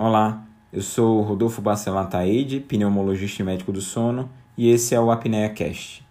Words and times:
Olá, 0.00 0.46
eu 0.72 0.80
sou 0.80 1.22
Rodolfo 1.22 1.60
Bacelar 1.60 2.08
Taide, 2.08 2.60
pneumologista 2.60 3.42
e 3.42 3.44
médico 3.44 3.72
do 3.72 3.80
sono, 3.80 4.30
e 4.56 4.70
esse 4.70 4.94
é 4.94 5.00
o 5.00 5.10
Apnea 5.10 5.48
Cast. 5.48 6.06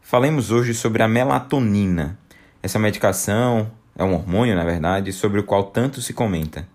Falemos 0.00 0.50
hoje 0.50 0.72
sobre 0.72 1.02
a 1.02 1.08
melatonina. 1.08 2.18
Essa 2.62 2.78
medicação 2.78 3.70
é 3.98 4.02
um 4.02 4.14
hormônio, 4.14 4.56
na 4.56 4.64
verdade, 4.64 5.12
sobre 5.12 5.38
o 5.40 5.44
qual 5.44 5.64
tanto 5.64 6.00
se 6.00 6.14
comenta. 6.14 6.66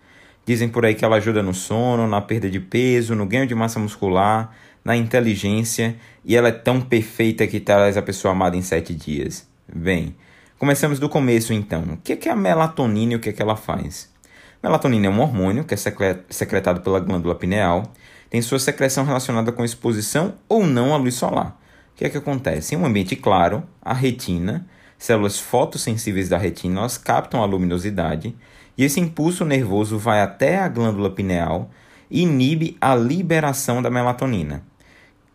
Dizem 0.45 0.69
por 0.69 0.85
aí 0.85 0.93
que 0.93 1.03
ela 1.03 1.15
ajuda 1.15 1.41
no 1.41 1.55
sono, 1.55 2.07
na 2.07 2.21
perda 2.21 2.47
de 2.47 2.59
peso, 2.59 3.15
no 3.15 3.25
ganho 3.25 3.47
de 3.47 3.55
massa 3.55 3.79
muscular, 3.79 4.55
na 4.85 4.95
inteligência, 4.95 5.95
e 6.23 6.35
ela 6.35 6.49
é 6.49 6.51
tão 6.51 6.81
perfeita 6.81 7.47
que 7.47 7.59
traz 7.59 7.97
a 7.97 8.01
pessoa 8.03 8.33
amada 8.33 8.55
em 8.55 8.61
sete 8.61 8.93
dias. 8.93 9.49
Bem, 9.67 10.15
Começamos 10.57 10.97
do 10.97 11.07
começo 11.07 11.53
então. 11.53 11.83
O 11.83 11.97
que 11.97 12.27
é 12.27 12.31
a 12.31 12.35
melatonina 12.35 13.13
e 13.13 13.15
o 13.15 13.19
que, 13.19 13.29
é 13.29 13.31
que 13.31 13.43
ela 13.43 13.55
faz? 13.55 14.11
Melatonina 14.63 15.05
é 15.05 15.09
um 15.09 15.21
hormônio 15.21 15.63
que 15.63 15.75
é 15.75 15.77
secretado 15.77 16.81
pela 16.81 16.99
glândula 16.99 17.35
pineal, 17.35 17.83
tem 18.27 18.41
sua 18.41 18.57
secreção 18.57 19.05
relacionada 19.05 19.51
com 19.51 19.63
exposição 19.63 20.33
ou 20.49 20.65
não 20.65 20.95
à 20.95 20.97
luz 20.97 21.13
solar. 21.13 21.59
O 21.93 21.97
que 21.97 22.05
é 22.05 22.09
que 22.09 22.17
acontece? 22.17 22.73
Em 22.73 22.77
um 22.79 22.87
ambiente 22.87 23.15
claro, 23.15 23.63
a 23.79 23.93
retina, 23.93 24.65
células 24.97 25.39
fotossensíveis 25.39 26.27
da 26.27 26.39
retina, 26.39 26.79
elas 26.79 26.97
captam 26.97 27.43
a 27.43 27.45
luminosidade 27.45 28.35
e 28.75 28.83
esse 28.83 28.99
impulso 28.99 29.45
nervoso 29.45 29.99
vai 29.99 30.21
até 30.21 30.57
a 30.57 30.67
glândula 30.67 31.11
pineal 31.11 31.69
e 32.09 32.23
inibe 32.23 32.75
a 32.81 32.95
liberação 32.95 33.79
da 33.79 33.91
melatonina. 33.91 34.63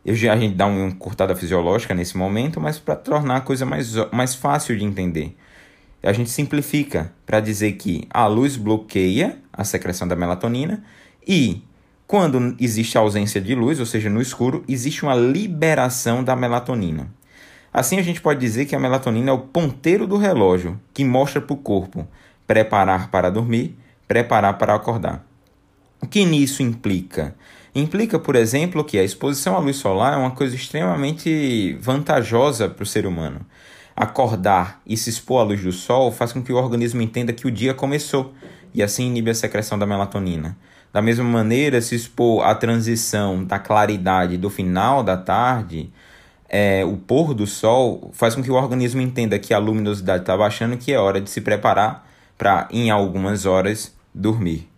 Eu 0.05 0.15
já, 0.15 0.33
a 0.33 0.37
gente 0.37 0.55
dá 0.55 0.67
uma 0.67 0.93
cortada 0.93 1.35
fisiológica 1.37 1.95
nesse 1.95 2.17
momento, 2.17 2.61
mas 2.61 2.79
para 2.79 2.97
tornar 2.97 3.37
a 3.37 3.41
coisa 3.41 3.65
mais, 3.65 3.95
mais 4.13 4.35
fácil 4.35 4.77
de 4.77 4.85
entender. 4.85 5.37
A 6.03 6.13
gente 6.13 6.31
simplifica 6.31 7.13
para 7.25 7.39
dizer 7.39 7.73
que 7.73 8.07
a 8.11 8.27
luz 8.27 8.57
bloqueia 8.57 9.39
a 9.53 9.63
secreção 9.63 10.09
da 10.09 10.17
melatonina 10.17 10.83
e 11.27 11.63
quando 12.07 12.57
existe 12.61 12.99
ausência 12.99 13.41
de 13.41 13.55
luz, 13.55 13.79
ou 13.79 13.87
seja, 13.87 14.11
no 14.11 14.21
escuro, 14.21 14.65
existe 14.69 15.05
uma 15.05 15.15
liberação 15.15 16.23
da 16.23 16.35
melatonina. 16.35 17.09
Assim, 17.73 17.99
a 17.99 18.03
gente 18.03 18.21
pode 18.21 18.39
dizer 18.39 18.67
que 18.67 18.77
a 18.77 18.81
melatonina 18.81 19.31
é 19.31 19.33
o 19.33 19.39
ponteiro 19.39 20.07
do 20.07 20.19
relógio 20.19 20.79
que 20.93 21.05
mostra 21.05 21.41
para 21.41 21.55
o 21.55 21.57
corpo 21.57 22.07
preparar 22.47 23.11
para 23.11 23.31
dormir, 23.31 23.79
preparar 24.07 24.59
para 24.59 24.75
acordar. 24.75 25.25
O 26.03 26.07
que 26.07 26.25
nisso 26.27 26.63
implica? 26.63 27.35
Implica, 27.75 28.19
por 28.19 28.37
exemplo, 28.37 28.85
que 28.85 28.99
a 28.99 29.05
exposição 29.05 29.57
à 29.57 29.59
luz 29.59 29.77
solar 29.77 30.13
é 30.13 30.17
uma 30.17 30.33
coisa 30.33 30.55
extremamente 30.55 31.75
vantajosa 31.81 32.69
para 32.69 32.83
o 32.83 32.87
ser 32.87 33.07
humano. 33.07 33.41
Acordar 33.97 34.81
e 34.87 34.97
se 34.97 35.09
expor 35.09 35.41
à 35.41 35.45
luz 35.45 35.63
do 35.63 35.73
sol 35.73 36.13
faz 36.13 36.33
com 36.33 36.43
que 36.43 36.53
o 36.53 36.57
organismo 36.57 37.01
entenda 37.01 37.33
que 37.33 37.47
o 37.47 37.51
dia 37.51 37.73
começou 37.73 38.35
e 38.75 38.83
assim 38.83 39.07
inibe 39.07 39.31
a 39.31 39.35
secreção 39.35 39.79
da 39.79 39.87
melatonina. 39.87 40.57
Da 40.93 41.01
mesma 41.01 41.25
maneira, 41.25 41.81
se 41.81 41.95
expor 41.95 42.45
à 42.45 42.55
transição 42.55 43.43
da 43.43 43.59
claridade 43.59 44.37
do 44.37 44.51
final 44.51 45.03
da 45.03 45.17
tarde, 45.17 45.91
é, 46.49 46.85
o 46.85 46.99
pôr 46.99 47.33
do 47.33 47.47
sol, 47.47 48.11
faz 48.13 48.35
com 48.35 48.43
que 48.43 48.51
o 48.51 48.55
organismo 48.55 49.01
entenda 49.01 49.39
que 49.39 49.55
a 49.55 49.59
luminosidade 49.59 50.23
está 50.23 50.37
baixando 50.37 50.77
que 50.77 50.93
é 50.93 50.99
hora 50.99 51.19
de 51.19 51.31
se 51.31 51.41
preparar 51.41 52.07
para, 52.37 52.69
em 52.71 52.91
algumas 52.91 53.47
horas, 53.47 53.95
dormir. 54.15 54.69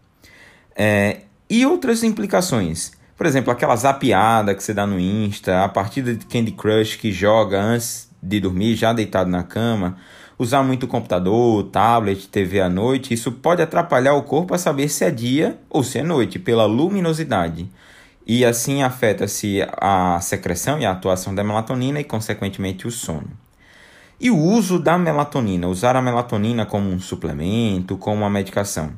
É, 0.77 1.23
e 1.48 1.67
outras 1.67 2.03
implicações. 2.03 2.92
Por 3.17 3.27
exemplo, 3.27 3.53
aquela 3.53 3.77
zapiada 3.77 4.55
que 4.55 4.62
você 4.62 4.75
dá 4.75 4.87
no 4.87 4.98
Insta, 4.98 5.64
a 5.64 5.69
partida 5.69 6.14
de 6.14 6.27
Candy 6.27 6.53
Crush 6.53 6.97
que 6.97 7.12
joga 7.12 7.62
antes 7.62 8.11
de 8.23 8.41
dormir, 8.41 8.75
já 8.75 8.92
deitado 8.92 9.31
na 9.31 9.42
cama, 9.42 9.97
usar 10.39 10.62
muito 10.62 10.89
computador, 10.89 11.64
tablet, 11.64 12.28
TV 12.28 12.61
à 12.61 12.69
noite, 12.69 13.14
isso 13.14 13.31
pode 13.31 13.62
atrapalhar 13.62 14.14
o 14.14 14.23
corpo 14.23 14.55
a 14.55 14.58
saber 14.58 14.89
se 14.89 15.05
é 15.05 15.11
dia 15.11 15.58
ou 15.70 15.85
se 15.85 15.98
é 15.98 16.02
noite, 16.02 16.39
pela 16.39 16.64
luminosidade. 16.64 17.68
E 18.27 18.45
assim 18.45 18.83
afeta-se 18.83 19.61
a 19.77 20.18
secreção 20.20 20.79
e 20.80 20.86
a 20.86 20.92
atuação 20.92 21.35
da 21.35 21.45
melatonina 21.45 22.01
e, 22.01 22.05
consequentemente, 22.05 22.86
o 22.86 22.91
sono. 22.91 23.30
E 24.18 24.30
o 24.30 24.39
uso 24.39 24.79
da 24.79 24.97
melatonina, 24.97 25.68
usar 25.68 25.95
a 25.95 26.02
melatonina 26.02 26.64
como 26.64 26.89
um 26.89 26.98
suplemento, 26.98 27.98
como 27.98 28.23
uma 28.23 28.30
medicação. 28.30 28.92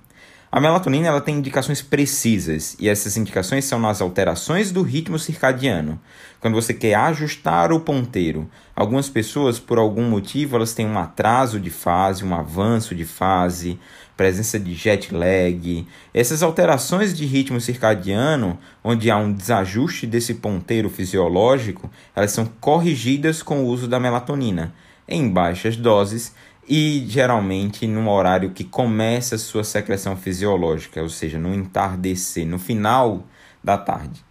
A 0.56 0.60
melatonina 0.60 1.08
ela 1.08 1.20
tem 1.20 1.36
indicações 1.36 1.82
precisas 1.82 2.78
e 2.80 2.88
essas 2.88 3.18
indicações 3.18 3.66
são 3.66 3.78
nas 3.78 4.00
alterações 4.00 4.72
do 4.72 4.80
ritmo 4.80 5.18
circadiano. 5.18 6.00
Quando 6.40 6.54
você 6.54 6.72
quer 6.72 6.94
ajustar 6.94 7.70
o 7.72 7.80
ponteiro, 7.80 8.48
algumas 8.74 9.06
pessoas 9.06 9.58
por 9.58 9.76
algum 9.76 10.08
motivo 10.08 10.56
elas 10.56 10.72
têm 10.72 10.86
um 10.86 10.98
atraso 10.98 11.60
de 11.60 11.68
fase, 11.68 12.24
um 12.24 12.34
avanço 12.34 12.94
de 12.94 13.04
fase, 13.04 13.78
presença 14.16 14.58
de 14.58 14.72
jet 14.72 15.14
lag. 15.14 15.86
Essas 16.14 16.42
alterações 16.42 17.14
de 17.14 17.26
ritmo 17.26 17.60
circadiano, 17.60 18.58
onde 18.82 19.10
há 19.10 19.18
um 19.18 19.34
desajuste 19.34 20.06
desse 20.06 20.36
ponteiro 20.36 20.88
fisiológico, 20.88 21.90
elas 22.14 22.30
são 22.30 22.46
corrigidas 22.46 23.42
com 23.42 23.62
o 23.62 23.66
uso 23.66 23.86
da 23.86 24.00
melatonina 24.00 24.72
em 25.08 25.28
baixas 25.28 25.76
doses 25.76 26.34
e 26.68 27.04
geralmente 27.08 27.86
num 27.86 28.08
horário 28.08 28.50
que 28.50 28.64
começa 28.64 29.36
a 29.36 29.38
sua 29.38 29.62
secreção 29.62 30.16
fisiológica, 30.16 31.00
ou 31.00 31.08
seja, 31.08 31.38
no 31.38 31.54
entardecer, 31.54 32.46
no 32.46 32.58
final 32.58 33.24
da 33.62 33.78
tarde, 33.78 34.24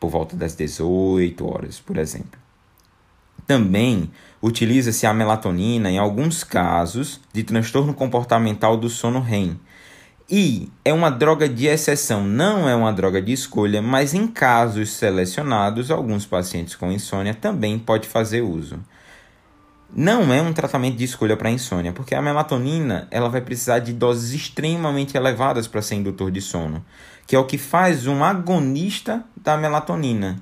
por 0.00 0.10
volta 0.10 0.34
das 0.36 0.54
18 0.54 1.46
horas, 1.46 1.78
por 1.78 1.98
exemplo. 1.98 2.40
Também 3.46 4.10
utiliza-se 4.42 5.06
a 5.06 5.14
melatonina 5.14 5.90
em 5.90 5.98
alguns 5.98 6.42
casos 6.42 7.20
de 7.32 7.42
transtorno 7.44 7.94
comportamental 7.94 8.76
do 8.76 8.88
sono 8.88 9.20
REM. 9.20 9.60
E 10.28 10.68
é 10.84 10.92
uma 10.92 11.10
droga 11.10 11.48
de 11.48 11.66
exceção, 11.66 12.24
não 12.24 12.68
é 12.68 12.74
uma 12.74 12.92
droga 12.92 13.22
de 13.22 13.32
escolha, 13.32 13.80
mas 13.80 14.12
em 14.12 14.26
casos 14.26 14.90
selecionados, 14.90 15.90
alguns 15.90 16.26
pacientes 16.26 16.74
com 16.74 16.90
insônia 16.90 17.34
também 17.34 17.78
pode 17.78 18.08
fazer 18.08 18.40
uso 18.40 18.80
não 19.94 20.32
é 20.32 20.42
um 20.42 20.52
tratamento 20.52 20.96
de 20.96 21.04
escolha 21.04 21.36
para 21.36 21.50
insônia, 21.50 21.92
porque 21.92 22.14
a 22.14 22.22
melatonina 22.22 23.06
ela 23.10 23.28
vai 23.28 23.40
precisar 23.40 23.78
de 23.78 23.92
doses 23.92 24.32
extremamente 24.32 25.16
elevadas 25.16 25.68
para 25.68 25.82
ser 25.82 25.94
indutor 25.94 26.30
de 26.30 26.40
sono, 26.40 26.84
que 27.26 27.36
é 27.36 27.38
o 27.38 27.46
que 27.46 27.56
faz 27.56 28.06
um 28.06 28.24
agonista 28.24 29.24
da 29.36 29.56
melatonina. 29.56 30.38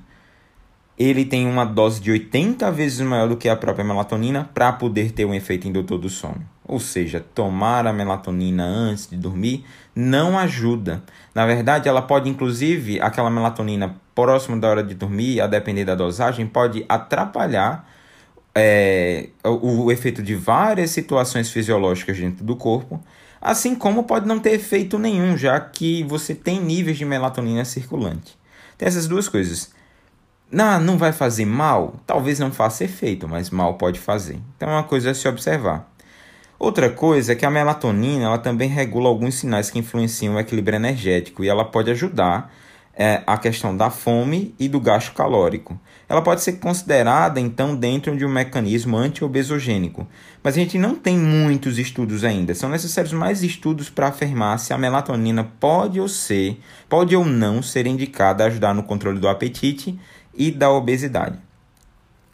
Ele 0.97 1.25
tem 1.25 1.45
uma 1.45 1.65
dose 1.65 1.99
de 1.99 2.09
80 2.09 2.71
vezes 2.71 3.01
maior 3.01 3.27
do 3.27 3.35
que 3.35 3.49
a 3.49 3.55
própria 3.55 3.83
melatonina 3.83 4.49
para 4.53 4.71
poder 4.71 5.11
ter 5.11 5.25
um 5.25 5.33
efeito 5.33 5.67
indutor 5.67 5.99
do 5.99 6.09
sono. 6.09 6.41
Ou 6.67 6.79
seja, 6.79 7.23
tomar 7.35 7.85
a 7.85 7.93
melatonina 7.93 8.63
antes 8.63 9.07
de 9.07 9.17
dormir 9.17 9.65
não 9.93 10.39
ajuda. 10.39 11.03
Na 11.33 11.45
verdade, 11.45 11.87
ela 11.87 12.01
pode, 12.01 12.29
inclusive, 12.29 12.99
aquela 13.01 13.29
melatonina 13.29 13.95
próximo 14.15 14.59
da 14.59 14.69
hora 14.69 14.83
de 14.83 14.95
dormir, 14.95 15.41
a 15.41 15.47
depender 15.47 15.83
da 15.83 15.95
dosagem, 15.95 16.47
pode 16.47 16.85
atrapalhar 16.87 17.87
é, 18.55 19.29
o, 19.43 19.83
o 19.83 19.91
efeito 19.91 20.23
de 20.23 20.33
várias 20.33 20.91
situações 20.91 21.51
fisiológicas 21.51 22.17
dentro 22.17 22.45
do 22.45 22.55
corpo, 22.55 23.03
assim 23.41 23.75
como 23.75 24.03
pode 24.03 24.25
não 24.25 24.39
ter 24.39 24.53
efeito 24.53 24.97
nenhum, 24.97 25.37
já 25.37 25.59
que 25.59 26.03
você 26.03 26.33
tem 26.33 26.61
níveis 26.61 26.97
de 26.97 27.03
melatonina 27.03 27.65
circulante. 27.65 28.37
Tem 28.77 28.87
essas 28.87 29.07
duas 29.07 29.27
coisas. 29.27 29.71
Não, 30.49 30.79
não 30.79 30.97
vai 30.97 31.11
fazer 31.11 31.45
mal? 31.45 31.99
Talvez 32.07 32.39
não 32.39 32.51
faça 32.51 32.85
efeito, 32.85 33.27
mas 33.27 33.49
mal 33.49 33.75
pode 33.75 33.99
fazer. 33.99 34.39
Então 34.55 34.69
é 34.69 34.73
uma 34.73 34.83
coisa 34.83 35.11
a 35.11 35.13
se 35.13 35.27
observar. 35.27 35.91
Outra 36.57 36.89
coisa 36.89 37.33
é 37.33 37.35
que 37.35 37.45
a 37.45 37.51
melatonina 37.51 38.25
ela 38.25 38.37
também 38.37 38.69
regula 38.69 39.09
alguns 39.09 39.35
sinais 39.35 39.69
que 39.69 39.79
influenciam 39.79 40.35
o 40.35 40.39
equilíbrio 40.39 40.77
energético 40.77 41.43
e 41.43 41.49
ela 41.49 41.65
pode 41.65 41.91
ajudar 41.91 42.53
é, 42.95 43.21
a 43.27 43.37
questão 43.37 43.75
da 43.75 43.89
fome 43.89 44.55
e 44.57 44.69
do 44.69 44.79
gasto 44.79 45.13
calórico. 45.13 45.79
Ela 46.07 46.21
pode 46.21 46.41
ser 46.41 46.53
considerada, 46.53 47.39
então, 47.39 47.75
dentro 47.75 48.15
de 48.15 48.25
um 48.25 48.29
mecanismo 48.29 48.95
antiobesogênico, 48.95 50.07
mas 50.41 50.55
a 50.55 50.59
gente 50.59 50.77
não 50.77 50.95
tem 50.95 51.17
muitos 51.17 51.77
estudos 51.77 52.23
ainda. 52.23 52.53
São 52.55 52.69
necessários 52.69 53.11
mais 53.11 53.43
estudos 53.43 53.89
para 53.89 54.07
afirmar 54.07 54.59
se 54.59 54.71
a 54.73 54.77
melatonina 54.77 55.43
pode 55.59 55.99
ou 55.99 56.07
ser, 56.07 56.59
pode 56.87 57.15
ou 57.15 57.25
não 57.25 57.61
ser 57.61 57.87
indicada 57.87 58.43
a 58.43 58.47
ajudar 58.47 58.73
no 58.73 58.83
controle 58.83 59.19
do 59.19 59.27
apetite 59.27 59.99
e 60.33 60.51
da 60.51 60.71
obesidade. 60.71 61.39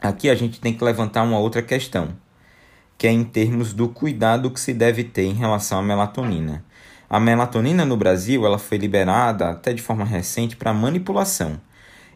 Aqui 0.00 0.28
a 0.28 0.34
gente 0.34 0.60
tem 0.60 0.74
que 0.74 0.84
levantar 0.84 1.22
uma 1.22 1.38
outra 1.38 1.62
questão, 1.62 2.08
que 2.98 3.06
é 3.06 3.10
em 3.10 3.24
termos 3.24 3.72
do 3.72 3.88
cuidado 3.88 4.50
que 4.50 4.60
se 4.60 4.74
deve 4.74 5.02
ter 5.04 5.24
em 5.24 5.34
relação 5.34 5.78
à 5.78 5.82
melatonina. 5.82 6.64
A 7.12 7.20
melatonina 7.20 7.84
no 7.84 7.94
Brasil 7.94 8.46
ela 8.46 8.58
foi 8.58 8.78
liberada 8.78 9.50
até 9.50 9.74
de 9.74 9.82
forma 9.82 10.02
recente 10.02 10.56
para 10.56 10.72
manipulação. 10.72 11.60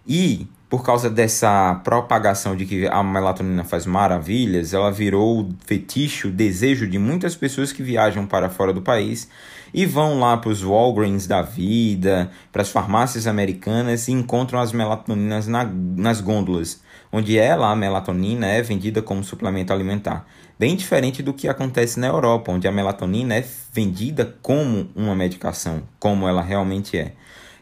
E 0.07 0.47
por 0.69 0.85
causa 0.85 1.09
dessa 1.09 1.81
propagação 1.85 2.57
de 2.57 2.67
que 2.67 2.87
a 2.89 3.03
melatonina 3.03 3.63
faz 3.63 3.87
maravilhas, 3.87 4.75
ela 4.75 4.91
virou 4.91 5.43
o 5.43 5.49
fetiche, 5.65 6.27
o 6.27 6.33
desejo 6.33 6.89
de 6.89 6.99
muitas 6.99 7.37
pessoas 7.37 7.73
que 7.73 7.83
viajam 7.83 8.27
para 8.27 8.49
fora 8.49 8.73
do 8.73 8.83
país 8.83 9.29
e 9.73 9.87
vão 9.87 10.19
lá 10.19 10.37
para 10.37 10.51
os 10.51 10.65
Walgreens 10.65 11.27
da 11.27 11.43
vida, 11.43 12.31
para 12.51 12.63
as 12.63 12.69
farmácias 12.69 13.27
americanas 13.27 14.09
e 14.09 14.13
encontram 14.13 14.59
as 14.59 14.73
melatoninas 14.73 15.47
na, 15.47 15.65
nas 15.65 16.21
gôndolas. 16.21 16.81
onde 17.13 17.39
ela, 17.39 17.71
a 17.71 17.77
melatonina, 17.77 18.47
é 18.47 18.61
vendida 18.61 19.01
como 19.01 19.23
suplemento 19.23 19.73
alimentar. 19.73 20.27
Bem 20.59 20.75
diferente 20.75 21.23
do 21.23 21.33
que 21.33 21.49
acontece 21.49 22.01
na 22.01 22.09
Europa, 22.09 22.51
onde 22.51 22.67
a 22.67 22.73
melatonina 22.73 23.37
é 23.37 23.45
vendida 23.73 24.35
como 24.43 24.89
uma 24.97 25.15
medicação, 25.15 25.83
como 25.99 26.27
ela 26.27 26.43
realmente 26.43 26.99
é. 26.99 27.13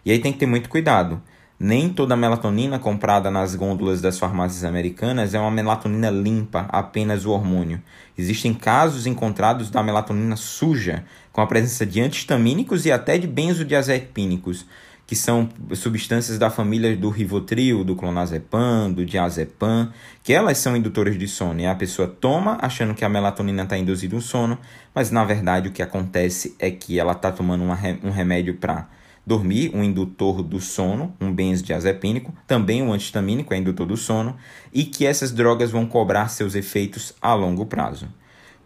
E 0.04 0.10
aí 0.10 0.18
tem 0.18 0.32
que 0.32 0.38
ter 0.38 0.46
muito 0.46 0.68
cuidado. 0.68 1.20
Nem 1.58 1.88
toda 1.88 2.16
melatonina 2.16 2.80
comprada 2.80 3.30
nas 3.30 3.54
gôndolas 3.54 4.00
das 4.00 4.18
farmácias 4.18 4.64
americanas 4.64 5.34
é 5.34 5.38
uma 5.38 5.52
melatonina 5.52 6.10
limpa, 6.10 6.66
apenas 6.68 7.24
o 7.24 7.30
hormônio. 7.30 7.80
Existem 8.18 8.52
casos 8.52 9.06
encontrados 9.06 9.70
da 9.70 9.80
melatonina 9.80 10.34
suja, 10.34 11.04
com 11.32 11.40
a 11.40 11.46
presença 11.46 11.86
de 11.86 12.00
antihistamínicos 12.00 12.84
e 12.86 12.90
até 12.92 13.16
de 13.18 13.28
benzodiazepínicos, 13.28 14.66
que 15.06 15.14
são 15.14 15.48
substâncias 15.74 16.38
da 16.38 16.50
família 16.50 16.96
do 16.96 17.08
Rivotril, 17.08 17.84
do 17.84 17.94
clonazepam, 17.94 18.90
do 18.90 19.04
diazepam, 19.04 19.92
que 20.24 20.32
elas 20.32 20.58
são 20.58 20.76
indutores 20.76 21.16
de 21.16 21.28
sono. 21.28 21.60
E 21.60 21.66
a 21.66 21.74
pessoa 21.74 22.08
toma 22.08 22.58
achando 22.60 22.94
que 22.94 23.04
a 23.04 23.08
melatonina 23.08 23.62
está 23.62 23.78
induzindo 23.78 24.16
o 24.16 24.20
sono, 24.20 24.58
mas 24.92 25.12
na 25.12 25.24
verdade 25.24 25.68
o 25.68 25.72
que 25.72 25.82
acontece 25.82 26.56
é 26.58 26.70
que 26.70 26.98
ela 26.98 27.12
está 27.12 27.30
tomando 27.30 27.62
um 27.62 28.10
remédio 28.10 28.54
para 28.54 28.88
dormir, 29.26 29.70
um 29.74 29.82
indutor 29.82 30.42
do 30.42 30.60
sono, 30.60 31.14
um 31.20 31.32
benzodiazepínico, 31.32 32.32
também 32.46 32.82
um 32.82 32.92
antihistamínico, 32.92 33.54
é 33.54 33.56
indutor 33.56 33.86
do 33.86 33.96
sono, 33.96 34.36
e 34.72 34.84
que 34.84 35.06
essas 35.06 35.32
drogas 35.32 35.70
vão 35.70 35.86
cobrar 35.86 36.28
seus 36.28 36.54
efeitos 36.54 37.14
a 37.20 37.34
longo 37.34 37.66
prazo. 37.66 38.08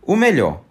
O 0.02 0.16
melhor, 0.16 0.62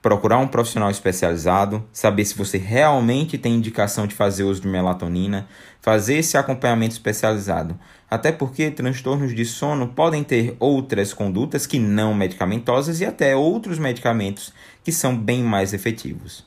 procurar 0.00 0.38
um 0.38 0.46
profissional 0.46 0.88
especializado, 0.88 1.84
saber 1.92 2.24
se 2.24 2.36
você 2.36 2.56
realmente 2.56 3.36
tem 3.36 3.54
indicação 3.54 4.06
de 4.06 4.14
fazer 4.14 4.44
uso 4.44 4.60
de 4.60 4.68
melatonina, 4.68 5.48
fazer 5.80 6.18
esse 6.18 6.38
acompanhamento 6.38 6.94
especializado. 6.94 7.76
Até 8.08 8.30
porque 8.30 8.70
transtornos 8.70 9.34
de 9.34 9.44
sono 9.44 9.88
podem 9.88 10.22
ter 10.22 10.56
outras 10.60 11.12
condutas 11.12 11.66
que 11.66 11.80
não 11.80 12.14
medicamentosas 12.14 13.00
e 13.00 13.04
até 13.04 13.34
outros 13.34 13.80
medicamentos 13.80 14.52
que 14.84 14.92
são 14.92 15.16
bem 15.16 15.42
mais 15.42 15.74
efetivos. 15.74 16.46